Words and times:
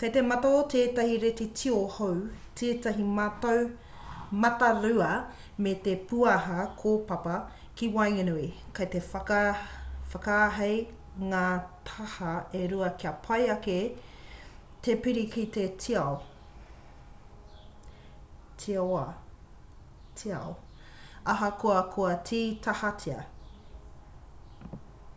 kei 0.00 0.10
te 0.14 0.20
mata 0.30 0.48
o 0.56 0.58
tētahi 0.72 1.14
reti 1.22 1.44
tio 1.60 1.78
hou 1.94 2.18
tētahi 2.58 3.06
matarua 4.44 5.08
me 5.66 5.72
te 5.86 5.94
pūaha 6.12 6.66
kōpapa 6.82 7.38
ki 7.80 7.88
waenganui 7.96 8.44
kei 8.80 8.90
te 8.92 9.00
whakaahei 9.08 10.76
ngā 11.34 11.42
taha 11.90 12.30
e 12.60 12.62
rua 12.74 12.92
kia 13.02 13.14
pai 13.26 13.40
ake 13.56 13.76
te 14.88 14.96
piri 15.06 15.26
ki 15.34 15.44
te 15.58 15.66
tiao 15.96 18.94
ahakoa 21.36 21.84
kua 21.96 22.16
tītahatia 22.32 23.22